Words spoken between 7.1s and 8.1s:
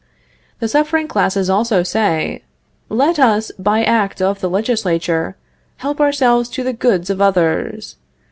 of others.